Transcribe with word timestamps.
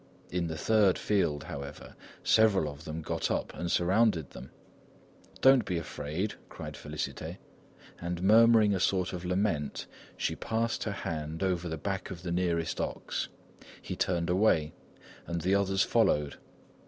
In 0.31 0.47
the 0.47 0.57
third 0.57 0.97
field, 0.97 1.43
however, 1.43 1.95
several 2.23 2.67
of 2.73 2.85
them 2.85 3.03
got 3.03 3.29
up 3.29 3.53
and 3.53 3.69
surrounded 3.69 4.31
them. 4.31 4.49
"Don't 5.41 5.63
be 5.63 5.77
afraid," 5.77 6.33
cried 6.49 6.73
Félicité; 6.73 7.37
and 7.99 8.23
murmuring 8.23 8.73
a 8.73 8.79
sort 8.79 9.13
of 9.13 9.23
lament 9.25 9.85
she 10.17 10.35
passed 10.35 10.85
her 10.85 10.91
hand 10.91 11.43
over 11.43 11.69
the 11.69 11.77
back 11.77 12.09
of 12.09 12.23
the 12.23 12.31
nearest 12.31 12.81
ox; 12.81 13.29
he 13.79 13.95
turned 13.95 14.31
away 14.31 14.73
and 15.27 15.41
the 15.41 15.53
others 15.53 15.83
followed. 15.83 16.37